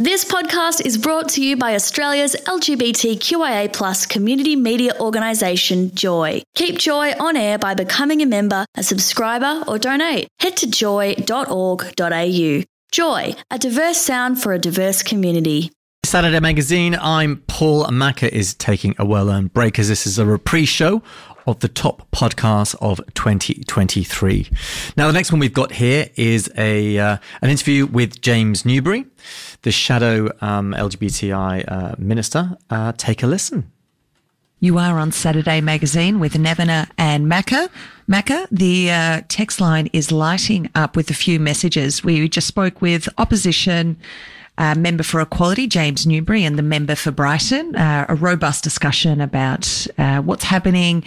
This 0.00 0.24
podcast 0.24 0.86
is 0.86 0.96
brought 0.96 1.28
to 1.30 1.42
you 1.42 1.56
by 1.56 1.74
Australia's 1.74 2.36
LGBTQIA 2.46 3.72
plus 3.72 4.06
community 4.06 4.54
media 4.54 4.92
organisation, 5.00 5.92
Joy. 5.92 6.42
Keep 6.54 6.78
Joy 6.78 7.14
on 7.18 7.36
air 7.36 7.58
by 7.58 7.74
becoming 7.74 8.22
a 8.22 8.26
member, 8.26 8.64
a 8.76 8.84
subscriber, 8.84 9.64
or 9.66 9.76
donate. 9.76 10.28
Head 10.38 10.56
to 10.58 10.70
joy.org.au. 10.70 12.62
Joy, 12.92 13.34
a 13.50 13.58
diverse 13.58 13.98
sound 13.98 14.40
for 14.40 14.52
a 14.52 14.58
diverse 14.60 15.02
community. 15.02 15.72
Saturday 16.04 16.38
Magazine, 16.38 16.96
I'm 17.00 17.38
Paul 17.48 17.84
Macca 17.86 18.28
is 18.28 18.54
taking 18.54 18.94
a 19.00 19.04
well-earned 19.04 19.52
break 19.52 19.80
as 19.80 19.88
this 19.88 20.06
is 20.06 20.16
a 20.16 20.24
reprise 20.24 20.68
show 20.68 21.02
of 21.48 21.60
the 21.60 21.68
top 21.68 22.08
podcast 22.10 22.76
of 22.82 23.00
2023. 23.14 24.50
Now, 24.98 25.06
the 25.06 25.14
next 25.14 25.32
one 25.32 25.38
we've 25.40 25.52
got 25.52 25.72
here 25.72 26.10
is 26.14 26.52
a 26.58 26.98
uh, 26.98 27.16
an 27.40 27.48
interview 27.48 27.86
with 27.86 28.20
James 28.20 28.66
Newbury, 28.66 29.06
the 29.62 29.72
shadow 29.72 30.30
um, 30.42 30.74
LGBTI 30.74 31.64
uh, 31.66 31.94
minister. 31.98 32.56
Uh, 32.68 32.92
take 32.96 33.22
a 33.22 33.26
listen. 33.26 33.72
You 34.60 34.76
are 34.76 34.98
on 34.98 35.10
Saturday 35.10 35.62
Magazine 35.62 36.20
with 36.20 36.34
Nevena 36.34 36.90
and 36.98 37.26
Macca. 37.26 37.70
Macca, 38.08 38.46
the 38.50 38.90
uh, 38.90 39.22
text 39.28 39.60
line 39.60 39.88
is 39.92 40.12
lighting 40.12 40.68
up 40.74 40.96
with 40.96 41.08
a 41.10 41.14
few 41.14 41.40
messages. 41.40 42.04
We 42.04 42.28
just 42.28 42.48
spoke 42.48 42.82
with 42.82 43.08
opposition 43.16 43.96
uh, 44.58 44.74
member 44.74 45.04
for 45.04 45.20
Equality, 45.20 45.66
James 45.66 46.06
Newbury, 46.06 46.44
and 46.44 46.58
the 46.58 46.62
member 46.62 46.94
for 46.94 47.10
Brighton. 47.10 47.74
Uh, 47.76 48.06
a 48.08 48.14
robust 48.14 48.64
discussion 48.64 49.20
about 49.20 49.86
uh, 49.96 50.20
what's 50.20 50.44
happening 50.44 51.04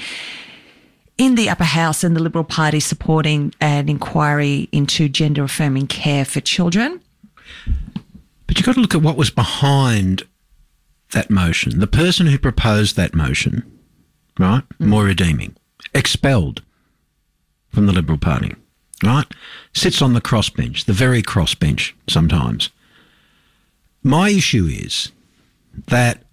in 1.18 1.36
the 1.36 1.50
upper 1.50 1.66
house 1.66 2.04
and 2.04 2.16
the 2.16 2.24
Liberal 2.24 2.46
Party 2.46 2.80
supporting 2.80 3.54
an 3.62 3.90
inquiry 3.90 4.70
into 4.72 5.10
gender 5.10 5.44
affirming 5.44 5.86
care 5.86 6.26
for 6.26 6.40
children. 6.40 7.02
But 8.48 8.58
you've 8.58 8.66
got 8.66 8.76
to 8.76 8.82
look 8.82 8.96
at 8.96 9.02
what 9.02 9.18
was 9.18 9.30
behind 9.30 10.24
that 11.12 11.30
motion. 11.30 11.80
The 11.80 11.88
person 11.88 12.28
who 12.28 12.40
proposed 12.40 12.96
that 12.96 13.14
motion, 13.14 13.70
right? 14.40 14.64
Mm. 14.80 14.88
Moira 14.88 15.14
Deeming, 15.14 15.56
expelled 15.94 16.62
from 17.70 17.86
the 17.86 17.94
Liberal 17.94 18.18
Party, 18.18 18.56
right? 19.04 19.26
Sits 19.74 20.02
on 20.02 20.14
the 20.14 20.22
crossbench, 20.22 20.86
the 20.86 20.94
very 20.94 21.22
crossbench 21.22 21.92
sometimes. 22.08 22.70
My 24.04 24.30
issue 24.30 24.66
is 24.66 25.12
that 25.88 26.24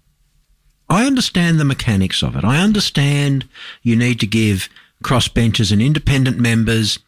I 0.89 1.05
understand 1.05 1.59
the 1.59 1.65
mechanics 1.65 2.23
of 2.23 2.35
it. 2.35 2.43
I 2.43 2.57
understand 2.61 3.47
you 3.83 3.95
need 3.95 4.19
to 4.21 4.27
give 4.27 4.69
crossbenchers 5.03 5.71
and 5.71 5.81
independent 5.81 6.39
members 6.39 6.99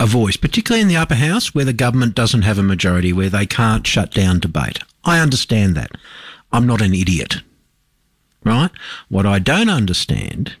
a 0.00 0.06
voice, 0.06 0.36
particularly 0.36 0.82
in 0.82 0.88
the 0.88 0.96
upper 0.96 1.14
house 1.14 1.54
where 1.54 1.64
the 1.64 1.72
government 1.72 2.14
doesn't 2.14 2.42
have 2.42 2.58
a 2.58 2.62
majority, 2.62 3.12
where 3.12 3.28
they 3.28 3.46
can't 3.46 3.86
shut 3.86 4.12
down 4.12 4.40
debate. 4.40 4.80
I 5.04 5.20
understand 5.20 5.76
that. 5.76 5.92
I'm 6.52 6.66
not 6.66 6.80
an 6.80 6.94
idiot, 6.94 7.42
right? 8.44 8.70
What 9.08 9.26
I 9.26 9.38
don't 9.38 9.68
understand 9.68 10.56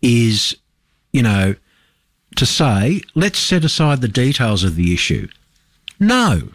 is, 0.00 0.56
you 1.12 1.22
know, 1.22 1.54
to 2.36 2.46
say, 2.46 3.02
let's 3.14 3.38
set 3.38 3.64
aside 3.64 4.00
the 4.00 4.08
details 4.08 4.64
of 4.64 4.74
the 4.76 4.92
issue. 4.92 5.28
No, 6.00 6.48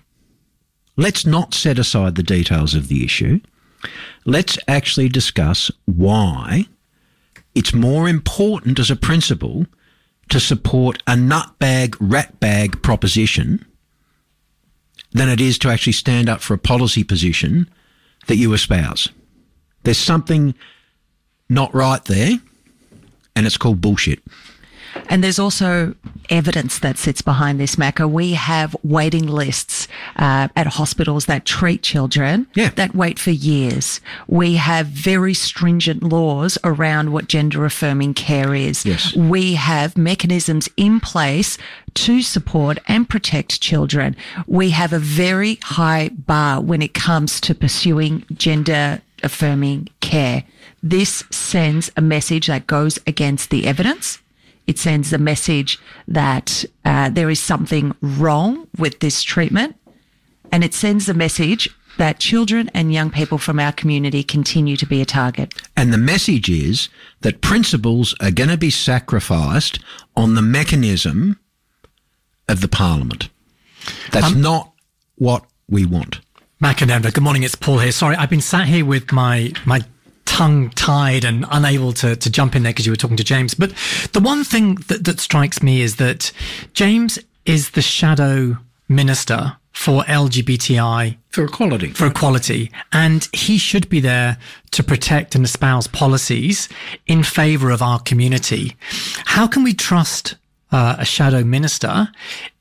let's 0.97 1.25
not 1.25 1.53
set 1.53 1.79
aside 1.79 2.15
the 2.15 2.23
details 2.23 2.75
of 2.75 2.87
the 2.87 3.05
issue. 3.05 3.39
Let's 4.25 4.57
actually 4.67 5.09
discuss 5.09 5.71
why 5.85 6.65
it's 7.55 7.73
more 7.73 8.09
important 8.09 8.79
as 8.79 8.91
a 8.91 8.95
principle 8.95 9.65
to 10.29 10.39
support 10.39 11.01
a 11.07 11.13
nutbag, 11.13 11.91
ratbag 11.91 12.81
proposition 12.81 13.65
than 15.11 15.29
it 15.29 15.39
is 15.39 15.57
to 15.59 15.69
actually 15.69 15.93
stand 15.93 16.27
up 16.27 16.41
for 16.41 16.53
a 16.53 16.59
policy 16.59 17.03
position 17.03 17.69
that 18.27 18.35
you 18.35 18.53
espouse. 18.53 19.09
There's 19.83 19.97
something 19.97 20.53
not 21.49 21.73
right 21.73 22.03
there, 22.05 22.33
and 23.35 23.45
it's 23.45 23.57
called 23.57 23.79
bullshit. 23.79 24.21
And 25.09 25.23
there's 25.23 25.39
also 25.39 25.95
evidence 26.29 26.79
that 26.79 26.97
sits 26.97 27.21
behind 27.21 27.59
this, 27.59 27.75
Macca. 27.77 28.09
We 28.09 28.33
have 28.33 28.75
waiting 28.83 29.27
lists 29.27 29.87
uh, 30.17 30.49
at 30.55 30.67
hospitals 30.67 31.25
that 31.25 31.45
treat 31.45 31.81
children 31.81 32.47
yeah. 32.55 32.69
that 32.71 32.95
wait 32.95 33.19
for 33.19 33.31
years. 33.31 34.01
We 34.27 34.55
have 34.55 34.87
very 34.87 35.33
stringent 35.33 36.03
laws 36.03 36.57
around 36.63 37.11
what 37.11 37.27
gender 37.27 37.65
affirming 37.65 38.13
care 38.13 38.53
is. 38.53 38.85
Yes. 38.85 39.15
We 39.15 39.55
have 39.55 39.97
mechanisms 39.97 40.69
in 40.77 40.99
place 40.99 41.57
to 41.95 42.21
support 42.21 42.79
and 42.87 43.09
protect 43.09 43.61
children. 43.61 44.15
We 44.45 44.71
have 44.71 44.93
a 44.93 44.99
very 44.99 45.55
high 45.63 46.09
bar 46.09 46.61
when 46.61 46.81
it 46.81 46.93
comes 46.93 47.39
to 47.41 47.55
pursuing 47.55 48.25
gender 48.33 49.01
affirming 49.23 49.89
care. 49.99 50.43
This 50.83 51.23
sends 51.31 51.91
a 51.97 52.01
message 52.01 52.47
that 52.47 52.67
goes 52.67 52.99
against 53.07 53.49
the 53.49 53.65
evidence 53.65 54.19
it 54.67 54.77
sends 54.77 55.13
a 55.13 55.17
message 55.17 55.79
that 56.07 56.65
uh, 56.85 57.09
there 57.09 57.29
is 57.29 57.39
something 57.39 57.95
wrong 58.01 58.67
with 58.77 58.99
this 58.99 59.23
treatment. 59.23 59.75
And 60.51 60.63
it 60.63 60.73
sends 60.73 61.09
a 61.09 61.13
message 61.13 61.69
that 61.97 62.19
children 62.19 62.69
and 62.73 62.93
young 62.93 63.09
people 63.09 63.37
from 63.37 63.59
our 63.59 63.71
community 63.71 64.23
continue 64.23 64.77
to 64.77 64.85
be 64.85 65.01
a 65.01 65.05
target. 65.05 65.53
And 65.75 65.91
the 65.91 65.97
message 65.97 66.49
is 66.49 66.89
that 67.21 67.41
principles 67.41 68.13
are 68.19 68.31
going 68.31 68.49
to 68.49 68.57
be 68.57 68.69
sacrificed 68.69 69.79
on 70.15 70.35
the 70.35 70.41
mechanism 70.41 71.39
of 72.47 72.61
the 72.61 72.67
parliament. 72.67 73.29
That's 74.11 74.27
um, 74.27 74.41
not 74.41 74.73
what 75.15 75.45
we 75.67 75.85
want. 75.85 76.19
Macanenda, 76.61 77.13
good 77.13 77.23
morning. 77.23 77.43
It's 77.43 77.55
Paul 77.55 77.79
here. 77.79 77.91
Sorry, 77.91 78.15
I've 78.15 78.29
been 78.29 78.41
sat 78.41 78.67
here 78.67 78.85
with 78.85 79.11
my 79.11 79.53
my 79.65 79.81
tongue 80.37 80.69
tied 80.75 81.25
and 81.25 81.47
unable 81.49 81.91
to, 81.91 82.15
to 82.15 82.29
jump 82.29 82.55
in 82.55 82.61
there 82.61 82.71
because 82.71 82.85
you 82.85 82.91
were 82.91 82.95
talking 82.95 83.17
to 83.17 83.23
James. 83.23 83.55
But 83.55 83.73
the 84.13 84.19
one 84.19 84.43
thing 84.43 84.75
that, 84.87 85.03
that 85.05 85.19
strikes 85.19 85.63
me 85.63 85.81
is 85.81 85.95
that 85.95 86.31
James 86.73 87.17
is 87.47 87.71
the 87.71 87.81
shadow 87.81 88.59
minister 88.87 89.57
for 89.71 90.03
LGBTI 90.03 91.17
for 91.29 91.45
equality. 91.45 91.89
For 91.89 92.05
equality. 92.05 92.71
And 92.93 93.27
he 93.33 93.57
should 93.57 93.89
be 93.89 93.99
there 93.99 94.37
to 94.71 94.83
protect 94.83 95.33
and 95.33 95.43
espouse 95.43 95.87
policies 95.87 96.69
in 97.07 97.23
favor 97.23 97.71
of 97.71 97.81
our 97.81 97.99
community. 97.99 98.75
How 99.25 99.47
can 99.47 99.63
we 99.63 99.73
trust 99.73 100.35
uh, 100.71 100.97
a 100.99 101.05
shadow 101.05 101.43
minister 101.43 102.09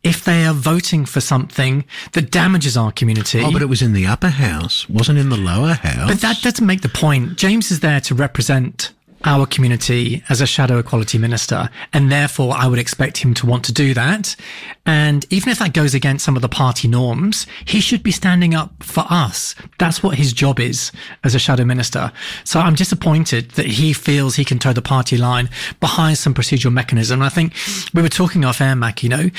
if 0.03 0.25
they 0.25 0.47
are 0.47 0.55
voting 0.55 1.05
for 1.05 1.21
something 1.21 1.85
that 2.13 2.31
damages 2.31 2.77
our 2.77 2.93
community. 2.93 3.43
Oh, 3.43 3.53
but 3.53 3.63
it 3.63 3.69
was 3.69 3.83
in 3.83 3.93
the 3.93 4.07
upper 4.07 4.29
house, 4.29 4.89
wasn't 4.89 5.19
in 5.19 5.29
the 5.29 5.37
lower 5.37 5.75
house. 5.75 6.09
But 6.09 6.21
that 6.21 6.41
doesn't 6.43 6.65
make 6.65 6.83
the 6.83 6.89
point. 6.89 7.37
James 7.37 7.71
is 7.71 7.81
there 7.81 8.01
to 8.03 8.15
represent 8.15 8.93
our 9.27 9.45
community 9.45 10.23
as 10.29 10.41
a 10.41 10.47
shadow 10.47 10.79
equality 10.79 11.19
minister. 11.19 11.69
And 11.93 12.11
therefore, 12.11 12.55
I 12.57 12.67
would 12.67 12.79
expect 12.79 13.19
him 13.19 13.35
to 13.35 13.47
want 13.47 13.65
to 13.67 13.73
do 13.73 13.93
that. 13.93 14.37
And 14.87 15.27
even 15.31 15.51
if 15.51 15.59
that 15.59 15.75
goes 15.75 15.95
against 15.95 16.25
some 16.25 16.37
of 16.37 16.43
the 16.43 16.49
party 16.49 16.89
norms, 16.89 17.47
he 17.65 17.81
should 17.81 18.03
be 18.03 18.13
standing 18.13 18.55
up 18.55 18.83
for 18.83 19.05
us. 19.11 19.55
That's 19.79 20.03
what 20.03 20.17
his 20.17 20.33
job 20.33 20.61
is 20.61 20.93
as 21.25 21.35
a 21.35 21.39
shadow 21.39 21.65
minister. 21.65 22.13
So 22.45 22.61
I'm 22.61 22.75
disappointed 22.75 23.51
that 23.53 23.67
he 23.67 23.93
feels 23.93 24.37
he 24.37 24.45
can 24.45 24.59
toe 24.59 24.73
the 24.73 24.81
party 24.81 25.17
line 25.17 25.51
behind 25.81 26.19
some 26.19 26.33
procedural 26.33 26.73
mechanism. 26.73 27.21
I 27.21 27.29
think 27.29 27.53
we 27.93 28.03
were 28.03 28.09
talking 28.09 28.45
off 28.45 28.61
air, 28.61 28.77
Mac, 28.77 29.03
you 29.03 29.09
know, 29.09 29.31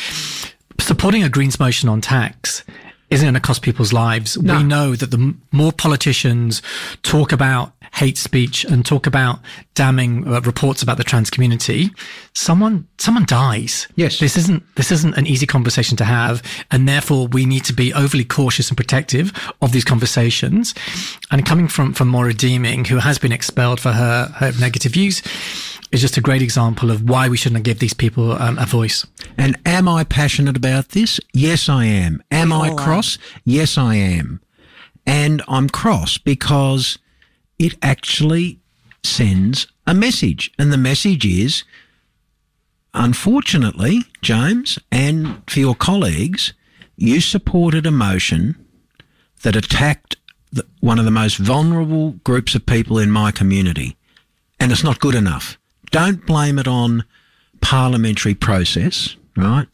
supporting 0.80 1.24
a 1.24 1.30
Greens 1.30 1.60
motion 1.60 1.88
on 1.90 2.02
tax 2.02 2.64
isn't 3.10 3.26
going 3.26 3.34
to 3.34 3.40
cost 3.40 3.62
people's 3.62 3.94
lives. 3.94 4.38
No. 4.38 4.58
We 4.58 4.64
know 4.64 4.96
that 4.96 5.12
the 5.12 5.34
more 5.52 5.72
politicians 5.72 6.62
talk 7.04 7.32
about 7.32 7.72
hate 7.98 8.18
speech 8.18 8.64
and 8.64 8.86
talk 8.86 9.08
about 9.08 9.40
damning 9.74 10.28
uh, 10.28 10.40
reports 10.42 10.84
about 10.84 10.98
the 10.98 11.04
trans 11.04 11.32
community, 11.32 11.90
someone 12.34 12.88
someone 13.00 13.26
dies. 13.26 13.88
Yes, 13.96 14.20
this 14.20 14.38
isn't 14.38 14.64
this 14.76 14.92
isn't 14.92 15.18
an 15.18 15.26
easy 15.26 15.48
conversation 15.48 15.98
to 15.98 16.04
have, 16.06 16.44
and 16.70 16.88
therefore 16.88 17.28
we 17.28 17.46
need 17.46 17.66
to 17.66 17.74
be 17.74 17.94
overly 17.94 18.24
cautious 18.24 18.70
and 18.70 18.78
protective 18.78 19.34
of 19.62 19.72
these 19.72 19.84
conversations. 19.84 20.76
And 21.32 21.44
coming 21.44 21.68
from 21.68 21.94
from 21.94 22.10
Moira 22.10 22.34
Deeming, 22.34 22.86
who 22.86 22.98
has 22.98 23.18
been 23.18 23.32
expelled 23.32 23.80
for 23.80 23.92
her 23.92 24.26
her 24.36 24.52
negative 24.60 24.94
views 24.94 25.24
is 25.92 26.02
just 26.02 26.18
a 26.18 26.22
great 26.22 26.42
example 26.42 26.92
of 26.92 27.10
why 27.10 27.30
we 27.30 27.38
shouldn't 27.38 27.64
give 27.64 27.80
these 27.80 27.94
people 27.94 28.34
um, 28.34 28.60
a 28.60 28.66
voice. 28.66 29.08
And 29.38 29.58
am 29.66 29.88
I 29.88 30.04
passionate 30.04 30.58
about 30.58 30.90
this? 30.90 31.20
Yes, 31.34 31.70
I 31.70 31.86
am. 31.86 32.22
Am 32.30 32.52
I 32.52 32.74
cross? 32.76 33.18
Yes, 33.46 33.78
I 33.78 33.96
am. 33.96 34.42
And 35.06 35.42
I'm 35.48 35.70
cross 35.70 36.18
because 36.18 37.00
it 37.60 37.76
actually 37.82 38.60
sends 39.04 39.68
a 39.86 39.94
message. 39.94 40.52
And 40.60 40.72
the 40.72 40.78
message 40.78 41.26
is, 41.26 41.64
unfortunately, 42.94 44.04
James, 44.22 44.80
and 44.92 45.42
for 45.48 45.60
your 45.60 45.76
colleagues, 45.76 46.54
you 46.96 47.22
supported 47.22 47.86
a 47.86 47.92
motion 47.92 48.56
that 49.44 49.56
attacked 49.56 50.18
the, 50.52 50.66
one 50.80 51.00
of 51.00 51.06
the 51.06 51.12
most 51.12 51.38
vulnerable 51.38 52.12
groups 52.24 52.56
of 52.56 52.66
people 52.66 52.98
in 52.98 53.12
my 53.12 53.32
community. 53.32 53.96
And 54.60 54.72
it's 54.72 54.84
not 54.84 55.00
good 55.00 55.16
enough. 55.16 55.58
Don't 55.92 56.26
blame 56.26 56.60
it 56.60 56.68
on 56.68 57.06
parliamentary 57.62 58.34
process, 58.34 59.16
right? 59.36 59.68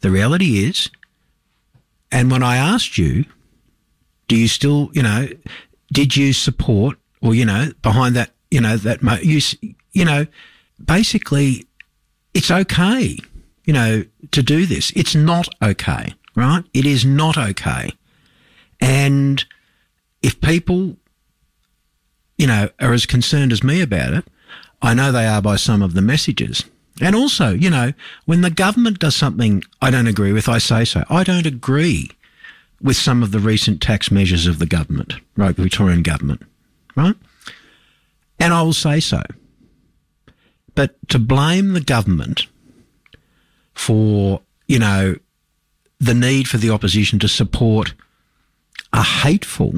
The 0.00 0.10
reality 0.10 0.64
is, 0.64 0.90
and 2.12 2.30
when 2.30 2.42
I 2.42 2.56
asked 2.56 2.98
you 2.98 3.24
Do 4.30 4.36
you 4.36 4.46
still, 4.46 4.90
you 4.92 5.02
know, 5.02 5.26
did 5.92 6.16
you 6.16 6.32
support 6.32 6.96
or, 7.22 7.34
you 7.34 7.44
know, 7.44 7.70
behind 7.82 8.16
that, 8.16 8.30
you 8.50 8.60
know, 8.60 8.76
that, 8.76 9.02
mo- 9.02 9.18
you, 9.22 9.40
you 9.92 10.04
know, 10.04 10.26
basically 10.82 11.66
it's 12.34 12.50
okay, 12.50 13.18
you 13.64 13.72
know, 13.72 14.04
to 14.30 14.42
do 14.42 14.66
this. 14.66 14.90
It's 14.96 15.14
not 15.14 15.48
okay, 15.62 16.14
right? 16.34 16.64
It 16.72 16.86
is 16.86 17.04
not 17.04 17.36
okay. 17.36 17.92
And 18.80 19.44
if 20.22 20.40
people, 20.40 20.96
you 22.38 22.46
know, 22.46 22.70
are 22.80 22.92
as 22.92 23.06
concerned 23.06 23.52
as 23.52 23.62
me 23.62 23.82
about 23.82 24.14
it, 24.14 24.24
I 24.82 24.94
know 24.94 25.12
they 25.12 25.26
are 25.26 25.42
by 25.42 25.56
some 25.56 25.82
of 25.82 25.94
the 25.94 26.02
messages. 26.02 26.64
And 27.00 27.14
also, 27.14 27.50
you 27.50 27.70
know, 27.70 27.92
when 28.26 28.40
the 28.42 28.50
government 28.50 28.98
does 28.98 29.16
something 29.16 29.62
I 29.80 29.90
don't 29.90 30.06
agree 30.06 30.32
with, 30.32 30.48
I 30.48 30.58
say 30.58 30.84
so. 30.84 31.04
I 31.08 31.24
don't 31.24 31.46
agree 31.46 32.10
with 32.80 32.96
some 32.96 33.22
of 33.22 33.30
the 33.30 33.38
recent 33.38 33.82
tax 33.82 34.10
measures 34.10 34.46
of 34.46 34.58
the 34.58 34.66
government, 34.66 35.14
right, 35.36 35.54
the 35.54 35.62
Victorian 35.62 36.02
government, 36.02 36.42
right? 36.96 37.14
And 38.38 38.52
I 38.52 38.62
will 38.62 38.72
say 38.72 39.00
so. 39.00 39.22
But 40.74 40.96
to 41.08 41.18
blame 41.18 41.72
the 41.72 41.80
government 41.80 42.46
for, 43.74 44.40
you 44.66 44.78
know, 44.78 45.16
the 45.98 46.14
need 46.14 46.48
for 46.48 46.56
the 46.56 46.70
opposition 46.70 47.18
to 47.18 47.28
support 47.28 47.94
a 48.92 49.02
hateful, 49.02 49.74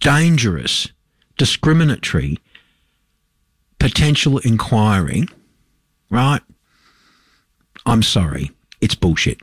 dangerous, 0.00 0.88
discriminatory 1.38 2.38
potential 3.78 4.38
inquiry, 4.38 5.26
right? 6.10 6.40
I'm 7.84 8.02
sorry. 8.02 8.50
It's 8.80 8.94
bullshit. 8.94 9.38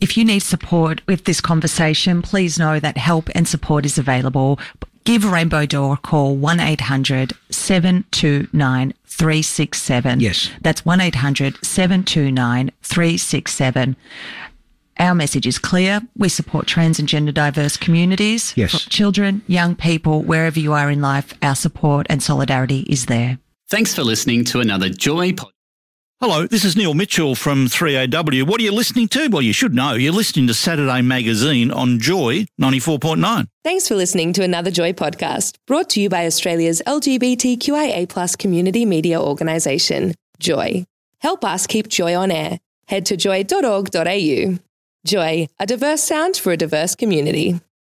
If 0.00 0.16
you 0.16 0.24
need 0.24 0.40
support 0.40 1.04
with 1.06 1.24
this 1.24 1.40
conversation, 1.40 2.22
please 2.22 2.58
know 2.58 2.78
that 2.78 2.96
help 2.96 3.28
and 3.34 3.48
support 3.48 3.84
is 3.84 3.98
available. 3.98 4.58
Give 5.04 5.24
Rainbow 5.24 5.66
Door 5.66 5.94
a 5.94 5.96
call 5.96 6.36
1 6.36 6.60
800 6.60 7.32
729 7.50 8.94
367. 9.06 10.20
Yes. 10.20 10.50
That's 10.60 10.84
1 10.84 11.00
800 11.00 11.64
729 11.64 12.70
367. 12.82 13.96
Our 14.98 15.14
message 15.14 15.46
is 15.46 15.58
clear. 15.58 16.00
We 16.16 16.28
support 16.28 16.66
trans 16.66 16.98
and 16.98 17.08
gender 17.08 17.32
diverse 17.32 17.76
communities. 17.76 18.52
Yes. 18.56 18.72
For 18.72 18.90
children, 18.90 19.42
young 19.46 19.76
people, 19.76 20.22
wherever 20.22 20.58
you 20.58 20.72
are 20.72 20.90
in 20.90 21.00
life, 21.00 21.34
our 21.40 21.54
support 21.54 22.06
and 22.10 22.22
solidarity 22.22 22.80
is 22.88 23.06
there. 23.06 23.38
Thanks 23.68 23.94
for 23.94 24.02
listening 24.02 24.44
to 24.46 24.60
another 24.60 24.88
Joy 24.88 25.32
podcast. 25.32 25.52
Hello, 26.20 26.48
this 26.48 26.64
is 26.64 26.76
Neil 26.76 26.94
Mitchell 26.94 27.36
from 27.36 27.68
3AW. 27.68 28.42
What 28.42 28.60
are 28.60 28.64
you 28.64 28.72
listening 28.72 29.06
to? 29.06 29.28
Well, 29.28 29.40
you 29.40 29.52
should 29.52 29.72
know. 29.72 29.92
You're 29.92 30.12
listening 30.12 30.48
to 30.48 30.54
Saturday 30.54 31.00
Magazine 31.00 31.70
on 31.70 32.00
Joy 32.00 32.46
94.9. 32.60 33.46
Thanks 33.62 33.86
for 33.86 33.94
listening 33.94 34.32
to 34.32 34.42
another 34.42 34.72
Joy 34.72 34.92
podcast, 34.94 35.58
brought 35.68 35.90
to 35.90 36.00
you 36.00 36.08
by 36.08 36.26
Australia's 36.26 36.82
LGBTQIA 36.84 38.08
Plus 38.08 38.34
community 38.34 38.84
media 38.84 39.22
organisation, 39.22 40.12
Joy. 40.40 40.84
Help 41.20 41.44
us 41.44 41.68
keep 41.68 41.86
Joy 41.86 42.16
on 42.16 42.32
air. 42.32 42.58
Head 42.88 43.06
to 43.06 43.16
joy.org.au. 43.16 44.58
Joy, 45.06 45.48
a 45.60 45.66
diverse 45.66 46.02
sound 46.02 46.36
for 46.36 46.50
a 46.50 46.56
diverse 46.56 46.96
community. 46.96 47.60